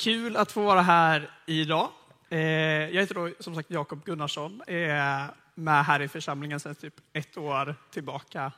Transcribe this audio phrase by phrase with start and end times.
[0.00, 1.90] kul att få vara här idag.
[2.28, 6.94] Eh, jag heter då som sagt Jakob Gunnarsson, är med här i församlingen sedan typ
[7.12, 8.52] ett år tillbaka.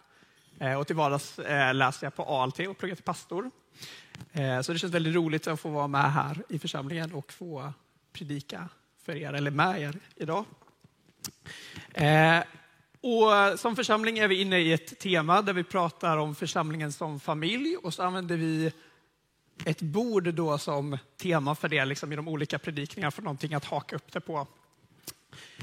[0.58, 1.38] Eh, och till vardags
[1.72, 3.50] läser jag på ALT och pluggar till pastor.
[4.62, 7.72] Så det känns väldigt roligt att få vara med här i församlingen och få
[8.12, 8.68] predika
[9.04, 10.44] för er, eller med er idag.
[13.00, 17.20] Och som församling är vi inne i ett tema där vi pratar om församlingen som
[17.20, 18.72] familj och så använder vi
[19.64, 23.64] ett bord då som tema för det liksom i de olika predikningarna för någonting att
[23.64, 24.46] haka upp det på.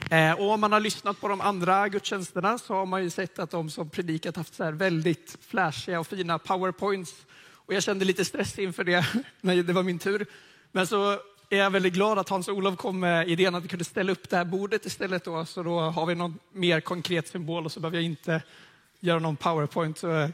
[0.10, 3.40] Eh, och om man har lyssnat på de andra gudstjänsterna så har man ju sett
[3.40, 7.16] att de som predikat haft så här väldigt flashiga och fina powerpoints.
[7.52, 9.06] Och jag kände lite stress inför det
[9.42, 10.26] när det var min tur.
[10.72, 11.12] Men så
[11.50, 14.38] är jag väldigt glad att Hans-Olof kom med idén att vi kunde ställa upp det
[14.38, 15.24] här bordet istället.
[15.24, 18.42] Då, så då har vi någon mer konkret symbol och så behöver jag inte
[19.00, 19.98] göra någon powerpoint.
[19.98, 20.30] Så eh,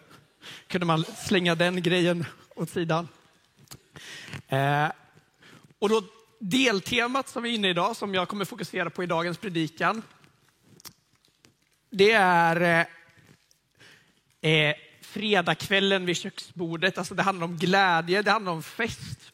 [0.67, 3.07] kunde man slänga den grejen åt sidan.
[4.47, 4.91] Eh,
[5.79, 6.03] och då
[6.39, 10.01] deltemat som vi är inne i idag, som jag kommer fokusera på i dagens predikan,
[11.89, 12.85] det är
[14.41, 16.97] eh, eh, fredagskvällen vid köksbordet.
[16.97, 19.31] Alltså det handlar om glädje, det handlar om fest.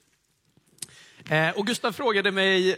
[1.29, 2.77] Eh, och Gustav frågade mig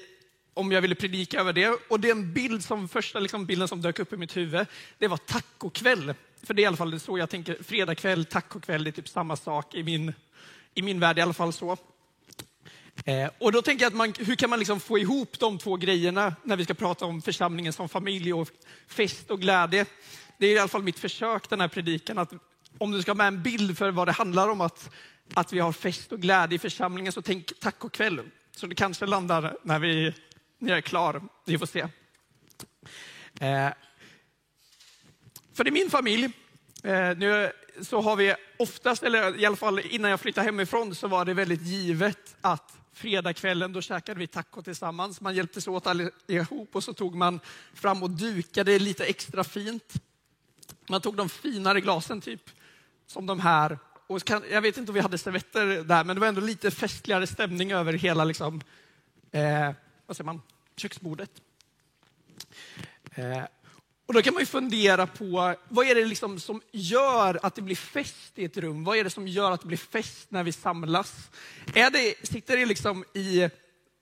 [0.53, 1.79] om jag ville predika över det.
[1.89, 4.67] Och den bild som, första liksom bilden som dök upp i mitt huvud,
[4.97, 6.13] det var tacokväll.
[6.43, 9.35] För det är i alla fall så jag tänker, fredagkväll, tacokväll, det är typ samma
[9.35, 10.13] sak i min,
[10.75, 11.77] i min värld i alla fall så.
[13.05, 15.75] Eh, och då tänker jag att man, hur kan man liksom få ihop de två
[15.75, 18.49] grejerna när vi ska prata om församlingen som familj och
[18.87, 19.85] fest och glädje?
[20.37, 22.33] Det är i alla fall mitt försök den här predikan, att
[22.77, 24.89] om du ska ha med en bild för vad det handlar om att,
[25.33, 28.21] att vi har fest och glädje i församlingen, så tänk tack och kväll.
[28.55, 30.13] Så det kanske landar när vi
[30.59, 31.21] när jag är klar.
[31.45, 31.79] Vi får se.
[33.39, 33.69] Eh,
[35.53, 36.31] för i min familj,
[36.83, 37.51] eh, nu
[37.81, 41.33] så har vi oftast, eller i alla fall innan jag flyttade hemifrån, så var det
[41.33, 45.21] väldigt givet att fredagskvällen, då käkade vi taco tillsammans.
[45.21, 47.39] Man hjälptes åt allihop och så tog man
[47.73, 49.93] fram och dukade lite extra fint.
[50.89, 52.49] Man tog de finare glasen, typ
[53.07, 53.79] som de här.
[54.07, 56.71] Och kan, jag vet inte om vi hade servetter där, men det var ändå lite
[56.71, 58.61] festligare stämning över hela liksom,
[59.31, 59.71] eh,
[60.05, 60.41] vad säger man,
[60.75, 61.31] köksbordet.
[63.11, 63.43] Eh,
[64.05, 67.61] och då kan man ju fundera på vad är det liksom som gör att det
[67.61, 68.83] blir fest i ett rum?
[68.83, 71.29] Vad är det som gör att det blir fest när vi samlas?
[71.73, 73.49] Är det, sitter det liksom i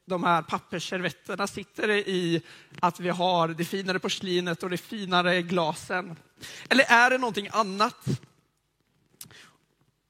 [0.06, 1.48] de här pappersservetterna?
[1.48, 2.42] Sitter det i
[2.80, 6.16] att vi har det finare porslinet och de finare glasen?
[6.70, 8.06] Eller är det någonting annat?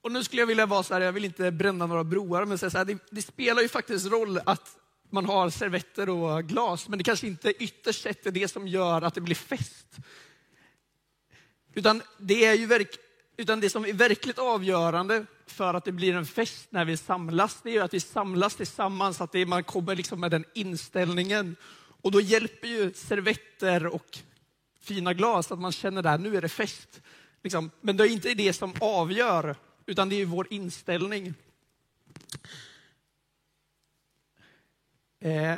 [0.01, 2.57] Och nu skulle jag vilja vara så här, jag vill inte bränna några broar, men
[2.57, 4.77] säga så här, det, det spelar ju faktiskt roll att
[5.11, 9.01] man har servetter och glas, men det kanske inte ytterst sett är det som gör
[9.01, 9.97] att det blir fest.
[11.73, 12.97] Utan det, är ju verk,
[13.37, 17.61] utan det som är verkligt avgörande för att det blir en fest när vi samlas,
[17.63, 20.45] det är ju att vi samlas tillsammans, att det är, man kommer liksom med den
[20.53, 21.55] inställningen.
[22.01, 24.19] Och då hjälper ju servetter och
[24.81, 27.01] fina glas, att man känner där, nu är det fest.
[27.43, 27.71] Liksom.
[27.81, 29.55] Men det är inte det som avgör,
[29.85, 31.33] utan det är vår inställning.
[35.21, 35.57] Eh,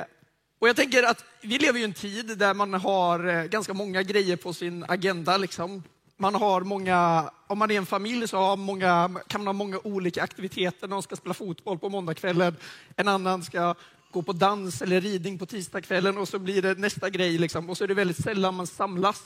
[0.58, 4.02] och jag tänker att vi lever i en tid där man har eh, ganska många
[4.02, 5.36] grejer på sin agenda.
[5.36, 5.82] Liksom.
[6.16, 9.78] Man har många, om man är en familj så har många, kan man ha många
[9.84, 10.88] olika aktiviteter.
[10.88, 12.56] Någon ska spela fotboll på måndagskvällen,
[12.96, 13.74] en annan ska
[14.10, 17.38] gå på dans eller ridning på tisdagskvällen och så blir det nästa grej.
[17.38, 17.70] Liksom.
[17.70, 19.22] Och så är det väldigt sällan man samlas.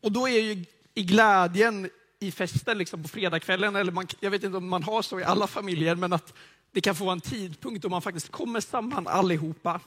[0.00, 0.64] Och då är ju
[0.94, 1.90] i glädjen
[2.20, 5.24] i festen liksom på fredagskvällen, eller man, jag vet inte om man har så i
[5.24, 6.34] alla familjer, men att
[6.72, 9.80] det kan få vara en tidpunkt då man faktiskt kommer samman allihopa.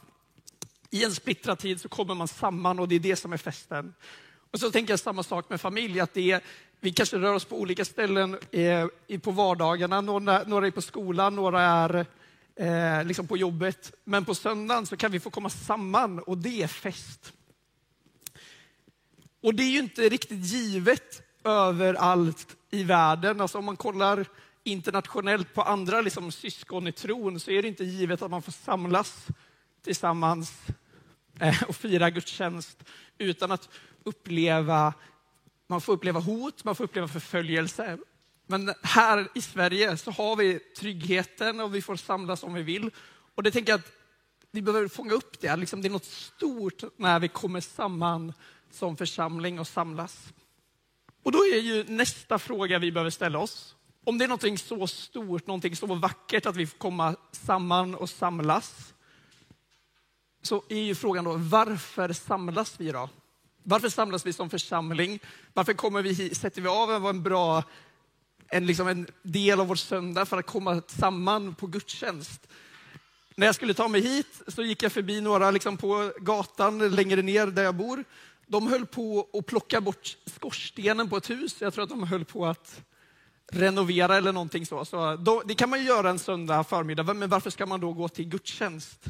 [0.89, 3.93] I en splittrad tid så kommer man samman och det är det som är festen.
[4.51, 6.41] Och så tänker jag samma sak med familj, att det är,
[6.79, 10.01] vi kanske rör oss på olika ställen eh, på vardagarna.
[10.01, 12.05] Några, några är på skolan, några är
[12.55, 13.93] eh, liksom på jobbet.
[14.03, 17.33] Men på söndagen så kan vi få komma samman och det är fest.
[19.41, 23.41] Och det är ju inte riktigt givet överallt i världen.
[23.41, 24.25] Alltså om man kollar
[24.63, 28.51] internationellt på andra liksom, syskon i tron så är det inte givet att man får
[28.51, 29.27] samlas
[29.83, 30.61] tillsammans
[31.39, 32.83] eh, och fira gudstjänst
[33.17, 33.69] utan att
[34.03, 34.93] uppleva,
[35.67, 37.97] man får uppleva hot, man får uppleva förföljelse.
[38.47, 42.91] Men här i Sverige så har vi tryggheten och vi får samlas om vi vill.
[43.35, 43.91] Och det tänker jag att
[44.51, 45.55] vi behöver fånga upp det.
[45.55, 48.33] Liksom det är något stort när vi kommer samman
[48.71, 50.33] som församling och samlas.
[51.23, 54.87] Och då är ju nästa fråga vi behöver ställa oss, om det är någonting så
[54.87, 58.93] stort, någonting så vackert att vi får komma samman och samlas,
[60.41, 63.09] så är ju frågan då, varför samlas vi då?
[63.63, 65.19] Varför samlas vi som församling?
[65.53, 66.37] Varför kommer vi hit?
[66.37, 67.63] Sätter vi av en bra
[68.53, 72.47] en, liksom en del av vår söndag för att komma samman på gudstjänst.
[73.35, 77.21] När jag skulle ta mig hit så gick jag förbi några liksom på gatan längre
[77.21, 78.03] ner där jag bor.
[78.47, 81.61] De höll på att plocka bort skorstenen på ett hus.
[81.61, 82.81] Jag tror att de höll på att
[83.51, 84.85] renovera eller någonting så.
[84.85, 87.93] så då, det kan man ju göra en söndag förmiddag, men varför ska man då
[87.93, 89.05] gå till gudstjänst?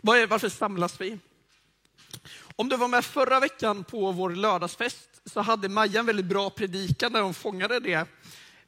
[0.00, 1.18] Varför samlas vi?
[2.56, 6.50] Om du var med förra veckan på vår lördagsfest så hade Maja en väldigt bra
[6.50, 8.06] predikan där hon fångade det.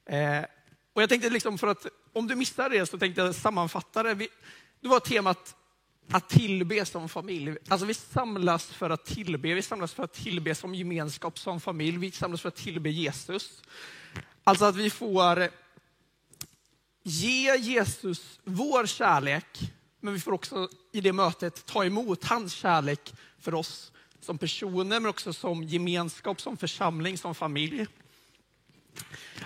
[0.06, 0.44] Eh,
[0.92, 4.14] och jag tänkte liksom för att, om du missar det så tänkte jag sammanfatta det.
[4.14, 4.28] Vi,
[4.80, 5.56] det var temat
[6.10, 7.56] att tillbe som familj.
[7.68, 11.98] Alltså vi samlas för att tillbe, vi samlas för att tillbe som gemenskap, som familj.
[11.98, 13.62] Vi samlas för att tillbe Jesus.
[14.48, 15.48] Alltså att vi får eh,
[17.02, 23.14] ge Jesus vår kärlek, men vi får också i det mötet ta emot hans kärlek
[23.40, 27.86] för oss som personer, men också som gemenskap, som församling, som familj.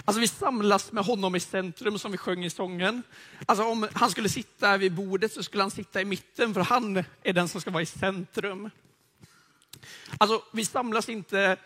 [0.05, 3.03] Alltså vi samlas med honom i centrum som vi sjöng i sången.
[3.47, 7.05] Alltså om han skulle sitta vid bordet så skulle han sitta i mitten för han
[7.23, 8.71] är den som ska vara i centrum.
[10.19, 11.57] Alltså vi samlas inte,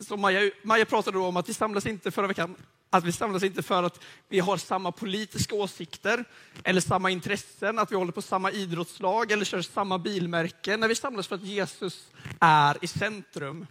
[0.00, 2.56] som Maja, Maja pratade om att vi samlas inte förra veckan,
[2.90, 6.24] att vi samlas inte för att vi har samma politiska åsikter
[6.64, 10.76] eller samma intressen, att vi håller på samma idrottslag eller kör samma bilmärke.
[10.76, 12.06] När vi samlas för att Jesus
[12.40, 13.66] är i centrum.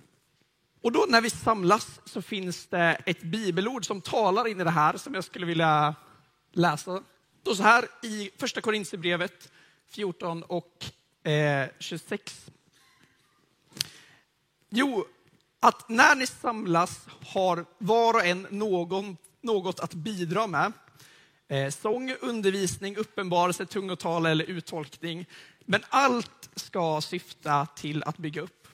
[0.81, 4.69] Och då när vi samlas så finns det ett bibelord som talar in i det
[4.69, 5.95] här som jag skulle vilja
[6.51, 7.03] läsa.
[7.43, 9.51] Då så här i första Korintierbrevet
[9.89, 10.85] 14 och
[11.29, 12.45] eh, 26.
[14.69, 15.05] Jo,
[15.59, 20.74] att när ni samlas har var och en någon, något att bidra med.
[21.48, 25.25] Eh, sång, undervisning, uppenbarelse, tungotal eller uttolkning.
[25.65, 28.68] Men allt ska syfta till att bygga upp.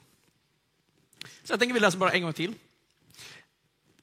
[1.43, 2.53] Så jag tänker vi läser bara en gång till.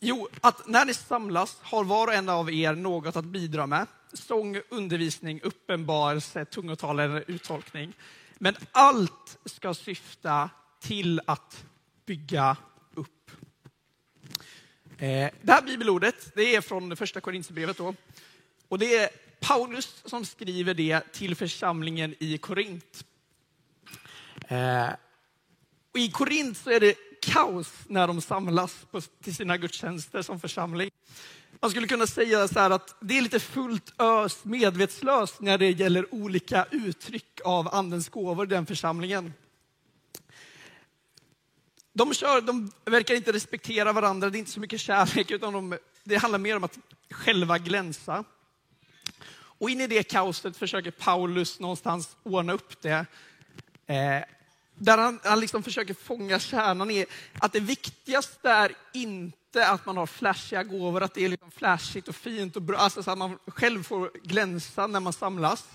[0.01, 3.87] Jo, att när ni samlas har var och en av er något att bidra med.
[4.13, 7.93] Sång, undervisning, uppenbarelse, tungotal eller uttolkning.
[8.39, 10.51] Men allt ska syfta
[10.81, 11.65] till att
[12.07, 12.70] bygga upp.
[15.01, 17.81] Eh, det här bibelordet det är från första Korinthierbrevet.
[18.69, 19.11] Och det är
[19.41, 23.05] Paulus som skriver det till församlingen i Korint.
[24.49, 24.89] Eh,
[25.95, 30.91] I Korint så är det kaos när de samlas på, till sina gudstjänster som församling.
[31.61, 35.71] Man skulle kunna säga så här att det är lite fullt ös medvetslöst när det
[35.71, 39.33] gäller olika uttryck av andens gåvor i den församlingen.
[42.01, 45.79] De, kör, de verkar inte respektera varandra, det är inte så mycket kärlek, utan de,
[46.05, 46.79] det handlar mer om att
[47.11, 48.25] själva glänsa.
[49.33, 53.07] Och in i det kaoset försöker Paulus någonstans ordna upp det.
[53.87, 54.25] Eh,
[54.75, 57.07] där han, han liksom försöker fånga kärnan i
[57.41, 62.09] att det viktigaste är inte att man har flashiga gåvor, att det är liksom flashigt
[62.09, 65.69] och fint och bra, alltså så att man själv får glänsa när man samlas.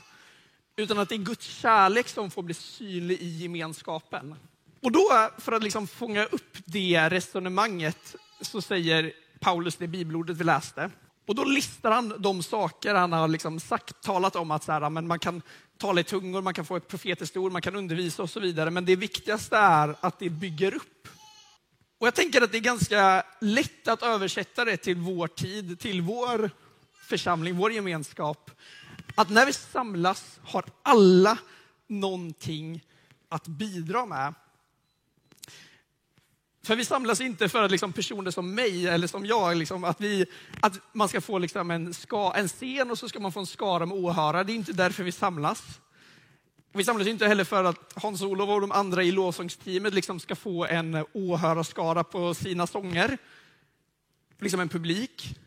[0.75, 4.35] Utan att det är Guds kärlek som får bli synlig i gemenskapen.
[4.85, 10.43] Och då, för att liksom fånga upp det resonemanget, så säger Paulus det bibelordet vi
[10.43, 10.91] läste.
[11.27, 14.89] Och då listar han de saker han har liksom sagt, talat om att så här,
[14.89, 15.41] men man kan
[15.77, 18.71] tala i tungor, man kan få ett profetiskt ord, man kan undervisa och så vidare.
[18.71, 21.07] Men det viktigaste är att det bygger upp.
[21.99, 26.01] Och jag tänker att det är ganska lätt att översätta det till vår tid, till
[26.01, 26.49] vår
[27.09, 28.51] församling, vår gemenskap.
[29.15, 31.37] Att när vi samlas har alla
[31.87, 32.83] någonting
[33.29, 34.33] att bidra med.
[36.65, 40.01] För vi samlas inte för att liksom personer som mig eller som jag, liksom, att,
[40.01, 40.25] vi,
[40.59, 43.45] att man ska få liksom en, ska, en scen och så ska man få en
[43.45, 44.43] skara med åhörare.
[44.43, 45.63] Det är inte därför vi samlas.
[46.73, 50.65] Vi samlas inte heller för att Hans-Olof och de andra i lovsångsteamet liksom ska få
[50.65, 53.17] en åhörarskara på sina sånger.
[54.39, 55.37] Liksom en publik.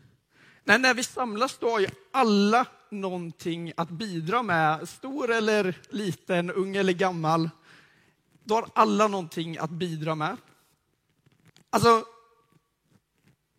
[0.63, 4.89] Nej, när vi samlas då har ju alla någonting att bidra med.
[4.89, 7.49] Stor eller liten, ung eller gammal.
[8.43, 10.37] Då har alla någonting att bidra med.
[11.69, 12.05] Alltså,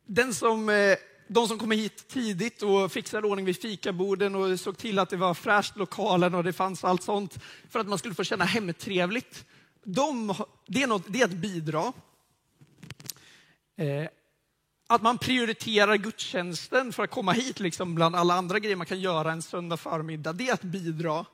[0.06, 0.96] den som, eh,
[1.28, 5.16] de som kommer hit tidigt och fixade ordning vid fikaborden och såg till att det
[5.16, 7.38] var fräscht lokalen och det fanns allt sånt
[7.70, 9.44] för att man skulle få känna hemtrevligt.
[9.84, 10.34] De,
[10.66, 11.92] det, är något, det är att bidra.
[13.76, 14.08] Eh,
[14.86, 19.00] att man prioriterar gudstjänsten för att komma hit liksom bland alla andra grejer man kan
[19.00, 21.24] göra en söndag förmiddag, det är att bidra.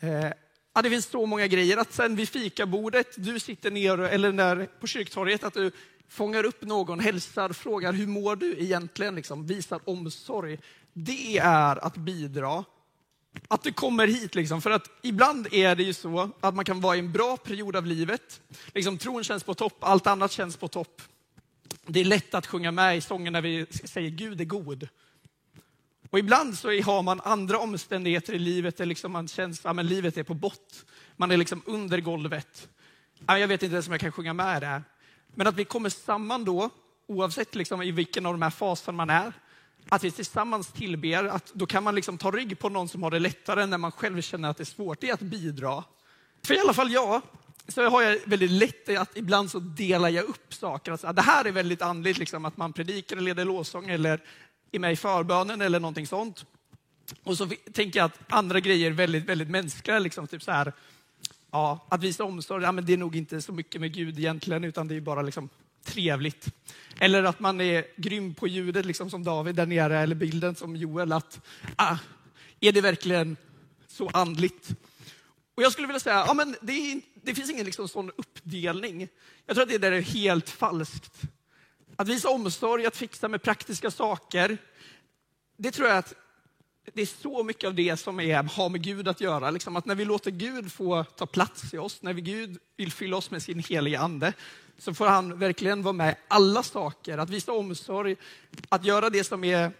[0.00, 0.32] Eh,
[0.74, 1.76] ja, det finns så många grejer.
[1.76, 5.70] Att sen vid fikabordet, du sitter ner, eller när, på kyrktorget, att du
[6.08, 10.58] fångar upp någon, hälsar, frågar hur mår du egentligen, liksom, visar omsorg.
[10.92, 12.64] Det är att bidra.
[13.48, 16.80] Att du kommer hit, liksom, för att ibland är det ju så att man kan
[16.80, 18.40] vara i en bra period av livet.
[18.74, 21.02] Liksom, tron känns på topp, allt annat känns på topp.
[21.86, 24.88] Det är lätt att sjunga med i sången när vi säger Gud är god.
[26.10, 29.82] Och ibland så har man andra omständigheter i livet där liksom man känns att ja,
[29.82, 30.84] livet är på bott.
[31.16, 32.68] Man är liksom under golvet.
[33.26, 34.82] Jag vet inte ens om jag kan sjunga med det.
[35.38, 36.70] Men att vi kommer samman då,
[37.06, 39.32] oavsett liksom i vilken av de här faserna man är,
[39.88, 43.10] att vi tillsammans tillber, att då kan man liksom ta rygg på någon som har
[43.10, 45.00] det lättare när man själv känner att det är svårt.
[45.00, 45.84] Det är att bidra.
[46.42, 47.20] För i alla fall jag,
[47.68, 50.92] så har jag väldigt lätt att ibland så delar jag upp saker.
[50.92, 54.22] Alltså, det här är väldigt andligt, liksom, att man predikar eller leder lovsång eller
[54.72, 56.44] är med i förbönen eller någonting sånt.
[57.24, 59.98] Och så tänker jag att andra grejer är väldigt, väldigt mänskliga.
[59.98, 60.72] Liksom, typ så här,
[61.50, 64.64] ja, att visa omsorg, ja, men det är nog inte så mycket med Gud egentligen,
[64.64, 65.48] utan det är bara liksom
[65.84, 66.46] trevligt.
[67.00, 70.76] Eller att man är grym på ljudet, liksom som David där nere, eller bilden som
[70.76, 71.12] Joel.
[71.12, 71.40] Att,
[71.76, 71.96] ah,
[72.60, 73.36] är det verkligen
[73.86, 74.68] så andligt?
[75.54, 79.08] Och jag skulle vilja säga, ja, men det, är, det finns ingen liksom sån uppdelning.
[79.46, 81.22] Jag tror att det där är helt falskt.
[81.96, 84.58] Att visa omsorg, att fixa med praktiska saker,
[85.56, 86.14] det tror jag att
[86.94, 89.50] det är så mycket av det som är, har med Gud att göra.
[89.50, 92.92] Liksom att när vi låter Gud få ta plats i oss, när vi Gud vill
[92.92, 94.32] fylla oss med sin heliga ande,
[94.78, 97.18] så får han verkligen vara med i alla saker.
[97.18, 98.16] Att visa omsorg,
[98.68, 99.72] att göra det som är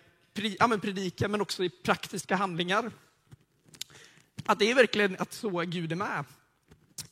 [0.58, 2.90] ja, men predika, men också i praktiska handlingar.
[4.44, 6.24] Att det är verkligen att så Gud är med.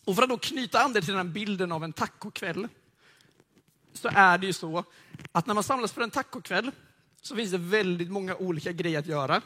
[0.04, 2.68] Och för att då knyta an det till den bilden av en tacokväll,
[3.92, 4.84] så är det ju så
[5.32, 6.70] att när man samlas för en tacokväll
[7.22, 9.42] så finns det väldigt många olika grejer att göra.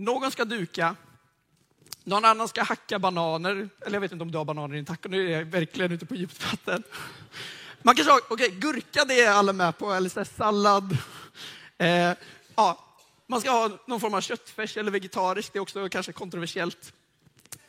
[0.00, 0.96] Någon ska duka,
[2.04, 4.84] någon annan ska hacka bananer, eller jag vet inte om du har bananer i din
[4.84, 6.82] taco, nu är jag verkligen ute på djupt vatten.
[7.82, 10.96] Man kanske har, okej, okay, gurka det är alla med på, eller så sallad.
[11.78, 12.12] Eh,
[12.56, 12.84] ja,
[13.26, 16.92] man ska ha någon form av köttfärs eller vegetariskt, det är också kanske kontroversiellt.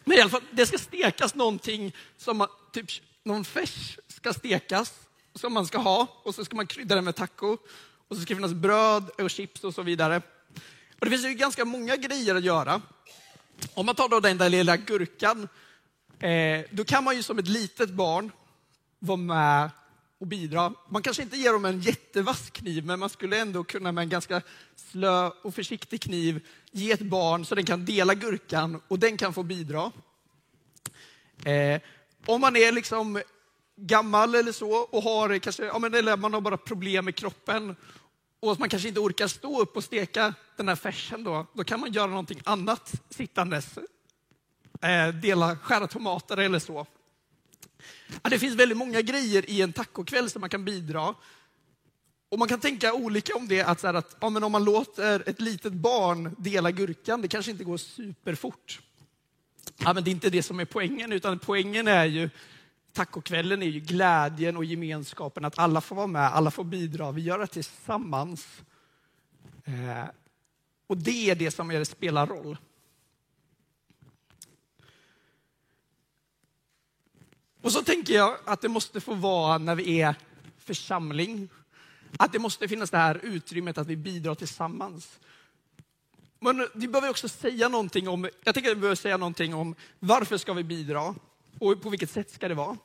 [0.04, 2.86] Men i alla fall, det ska stekas någonting som, typ
[3.24, 4.94] någon färs ska stekas,
[5.36, 7.58] som man ska ha, och så ska man krydda den med taco.
[8.08, 10.22] Och så ska det finnas bröd och chips och så vidare.
[11.00, 12.82] Och det finns ju ganska många grejer att göra.
[13.74, 15.48] Om man tar då den där lilla gurkan,
[16.20, 18.32] eh, då kan man ju som ett litet barn
[19.00, 19.70] vara med
[20.20, 20.74] och bidra.
[20.90, 24.10] Man kanske inte ger dem en jättevass kniv, men man skulle ändå kunna med en
[24.10, 24.42] ganska
[24.76, 29.34] slö och försiktig kniv ge ett barn så den kan dela gurkan och den kan
[29.34, 29.92] få bidra.
[31.46, 31.82] Eh,
[32.26, 33.22] om man är liksom
[33.76, 37.76] gammal eller så och har kanske, ja, men, eller man har bara problem med kroppen
[38.40, 41.80] och man kanske inte orkar stå upp och steka den här färsen då, då kan
[41.80, 43.78] man göra någonting annat sittandes.
[44.82, 46.88] Eh, dela, skära tomater eller så.
[48.24, 51.16] Ja, det finns väldigt många grejer i en tacokväll som man kan bidra.
[52.30, 55.30] Och man kan tänka olika om det, att, så att ja, men om man låter
[55.30, 58.82] ett litet barn dela gurkan, det kanske inte går superfort.
[59.78, 62.30] Ja, men det är inte det som är poängen, utan poängen är ju
[62.94, 67.12] Tacokvällen är ju glädjen och gemenskapen, att alla får vara med, alla får bidra.
[67.12, 68.62] Vi gör det tillsammans.
[69.66, 70.06] Eh,
[70.88, 72.58] och det är det som är, spelar roll.
[77.62, 80.16] Och så tänker jag att det måste få vara när vi är
[80.58, 81.50] församling.
[82.18, 85.20] Att det måste finnas det här utrymmet att vi bidrar tillsammans.
[86.40, 89.76] Men vi behöver också säga någonting om, jag tänker att vi behöver säga någonting om
[90.00, 91.16] varför ska vi bidra
[91.60, 92.78] och på vilket sätt ska det vara.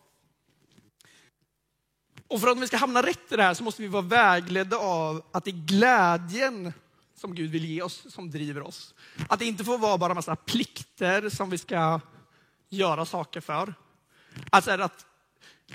[2.28, 4.76] Och för att vi ska hamna rätt i det här så måste vi vara vägledda
[4.76, 6.73] av att det är glädjen
[7.14, 8.94] som Gud vill ge oss som driver oss.
[9.28, 12.00] Att det inte får vara bara massa plikter som vi ska
[12.68, 13.75] göra saker för.
[14.50, 15.06] Alltså att,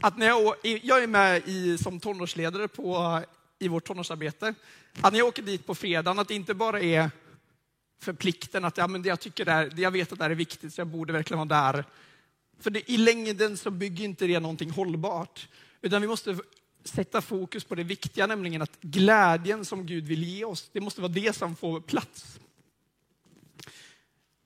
[0.01, 3.21] att när jag, jag är med i, som tonårsledare på,
[3.59, 4.53] i vårt tonårsarbete.
[5.01, 7.11] Att när jag åker dit på fredagen, att det inte bara är
[8.01, 10.35] för plikten att ja, men jag, tycker det här, jag vet att det här är
[10.35, 11.85] viktigt så jag borde verkligen vara där.
[12.59, 15.47] För det, i längden så bygger inte det någonting hållbart.
[15.81, 16.37] Utan vi måste
[16.83, 21.01] sätta fokus på det viktiga, nämligen att glädjen som Gud vill ge oss, det måste
[21.01, 22.39] vara det som får plats.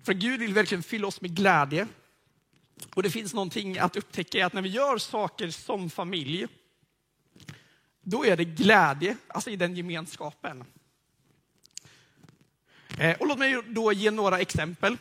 [0.04, 1.88] För Gud vill verkligen fylla oss med glädje.
[2.94, 6.48] Och det finns någonting att upptäcka i att när vi gör saker som familj,
[8.02, 10.64] då är det glädje, alltså i den gemenskapen.
[12.98, 14.98] Eh, och låt mig då ge några exempel.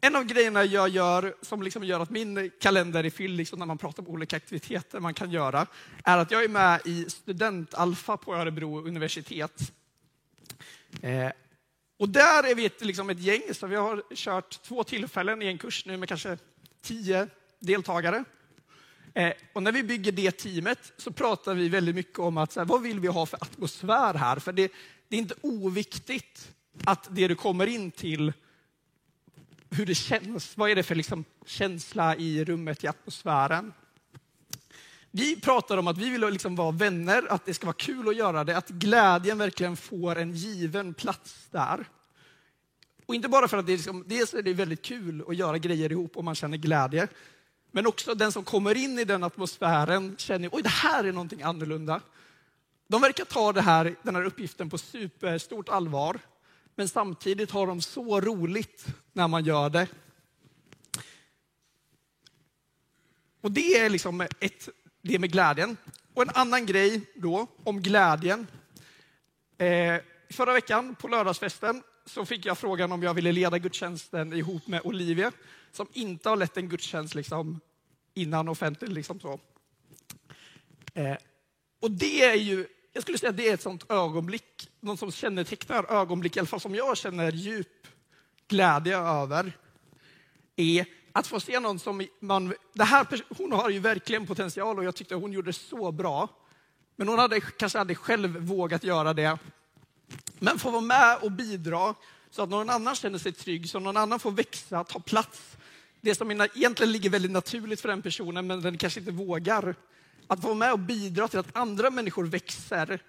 [0.00, 3.66] En av grejerna jag gör som liksom gör att min kalender är fylld liksom när
[3.66, 5.66] man pratar om olika aktiviteter man kan göra,
[6.04, 9.72] är att jag är med i Studentalfa på Örebro universitet.
[11.02, 11.30] Eh,
[11.98, 15.46] och där är vi ett, liksom ett gäng, så vi har kört två tillfällen i
[15.46, 16.38] en kurs nu med kanske
[16.82, 17.28] tio
[17.58, 18.24] deltagare.
[19.14, 22.60] Eh, och när vi bygger det teamet så pratar vi väldigt mycket om att, så
[22.60, 24.38] här, vad vill vi ha för atmosfär här?
[24.38, 24.72] För det,
[25.08, 26.52] det är inte oviktigt
[26.84, 28.32] att det du kommer in till
[29.70, 30.56] hur det känns.
[30.56, 33.72] Vad är det för liksom känsla i rummet, i atmosfären?
[35.10, 38.16] Vi pratar om att vi vill liksom vara vänner, att det ska vara kul att
[38.16, 41.84] göra det, att glädjen verkligen får en given plats där.
[43.06, 45.58] Och inte bara för att det är, liksom, dels är det väldigt kul att göra
[45.58, 47.08] grejer ihop och man känner glädje,
[47.70, 51.42] men också den som kommer in i den atmosfären känner, oj det här är någonting
[51.42, 52.00] annorlunda.
[52.88, 56.18] De verkar ta det här, den här uppgiften på superstort allvar,
[56.80, 59.88] men samtidigt har de så roligt när man gör det.
[63.40, 64.68] Och det är liksom ett,
[65.02, 65.76] det med glädjen.
[66.14, 68.46] Och en annan grej då om glädjen.
[69.58, 69.96] Eh,
[70.30, 74.80] förra veckan på lördagsfesten så fick jag frågan om jag ville leda gudstjänsten ihop med
[74.84, 75.32] Olivia,
[75.72, 77.60] som inte har lett en gudstjänst liksom
[78.14, 78.92] innan offentligt.
[78.92, 79.40] Liksom så.
[80.94, 81.16] Eh,
[81.80, 85.92] och det är ju, jag skulle säga det är ett sånt ögonblick, något som kännetecknar
[85.92, 87.86] ögonblick, i alla fall som jag känner djup
[88.48, 89.52] glädje över,
[90.56, 92.54] är att få se någon som man...
[92.72, 93.06] Det här,
[93.38, 96.28] hon har ju verkligen potential och jag tyckte hon gjorde det så bra.
[96.96, 99.38] Men hon hade kanske aldrig själv vågat göra det.
[100.38, 101.94] Men få vara med och bidra
[102.30, 105.56] så att någon annan känner sig trygg, så någon annan får växa, ta plats.
[106.00, 109.74] Det som egentligen ligger väldigt naturligt för den personen, men den kanske inte vågar.
[110.30, 113.02] Att få vara med och bidra till att andra människor växer,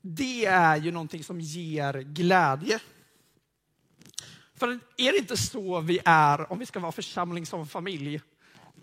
[0.00, 2.80] det är ju någonting som ger glädje.
[4.54, 8.20] För är det inte så vi är om vi ska vara församling som familj?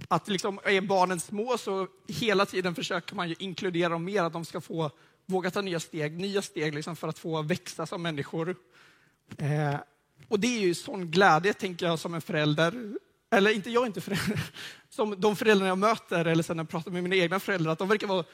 [0.08, 4.34] Att liksom, är barnen små så hela tiden försöker man ju inkludera dem mer, att
[4.34, 4.92] de ska få
[5.26, 8.56] våga ta nya steg, nya steg liksom för att få växa som människor.
[9.38, 9.76] Eh,
[10.28, 12.98] och det är ju sån glädje, tänker jag, som en förälder.
[13.36, 14.50] Eller inte jag, inte förälder.
[14.90, 17.80] Som de föräldrar jag möter, eller sen när jag pratar med mina egna föräldrar, att
[17.80, 18.26] de verkar vara...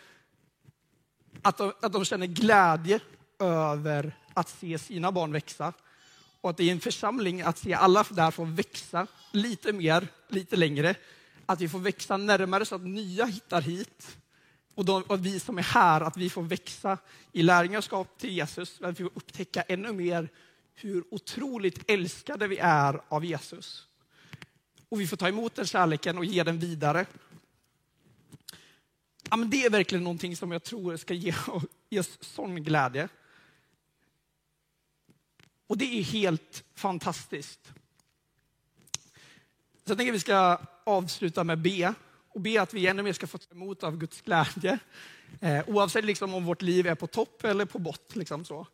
[1.41, 2.99] Att de, att de känner glädje
[3.39, 5.73] över att se sina barn växa.
[6.41, 10.95] Och att i en församling, att se alla där få växa lite mer, lite längre.
[11.45, 14.17] Att vi får växa närmare så att nya hittar hit.
[14.75, 16.97] Och, de, och vi som är här, att vi får växa
[17.31, 18.81] i lärjungaskap till Jesus.
[18.81, 20.29] Att vi får upptäcka ännu mer
[20.73, 23.87] hur otroligt älskade vi är av Jesus.
[24.91, 27.05] Och vi får ta emot den kärleken och ge den vidare.
[29.29, 31.33] Ja, men det är verkligen någonting som jag tror ska ge
[31.99, 33.09] oss sån glädje.
[35.67, 37.73] Och det är helt fantastiskt.
[39.73, 41.93] Så jag tänker att vi ska avsluta med be
[42.29, 44.79] och be att vi ännu mer ska få ta emot av Guds glädje.
[45.39, 48.15] Eh, oavsett liksom om vårt liv är på topp eller på bott.
[48.15, 48.67] Liksom så.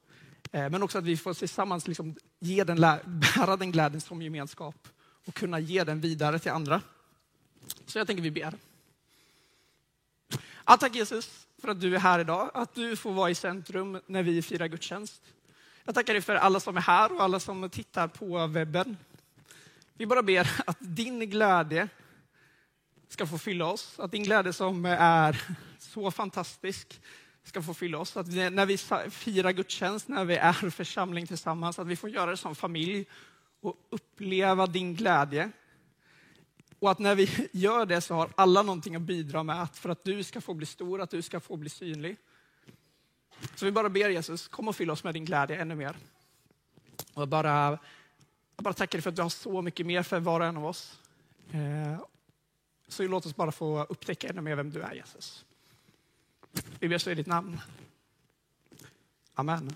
[0.51, 4.87] Eh, men också att vi får tillsammans liksom ge den, bära den glädjen som gemenskap
[5.27, 6.81] och kunna ge den vidare till andra.
[7.85, 8.53] Så jag tänker vi ber.
[10.65, 14.01] Ja, tack Jesus för att du är här idag, att du får vara i centrum
[14.05, 15.21] när vi firar gudstjänst.
[15.83, 18.97] Jag tackar dig för alla som är här och alla som tittar på webben.
[19.93, 21.87] Vi bara ber att din glädje
[23.09, 25.41] ska få fylla oss, att din glädje som är
[25.79, 27.01] så fantastisk
[27.43, 28.17] ska få fylla oss.
[28.17, 28.77] Att vi, när vi
[29.11, 33.05] firar gudstjänst, när vi är församling tillsammans, att vi får göra det som familj
[33.67, 35.51] och uppleva din glädje.
[36.79, 40.03] Och att när vi gör det så har alla någonting att bidra med för att
[40.03, 42.17] du ska få bli stor, att du ska få bli synlig.
[43.55, 45.97] Så vi bara ber Jesus, kom och fyll oss med din glädje ännu mer.
[47.13, 47.79] Och jag bara,
[48.55, 50.57] jag bara tackar dig för att du har så mycket mer för var och en
[50.57, 50.99] av oss.
[51.51, 51.99] Eh,
[52.87, 55.45] så låt oss bara få upptäcka ännu mer vem du är Jesus.
[56.79, 57.59] Vi ber så i ditt namn.
[59.33, 59.75] Amen.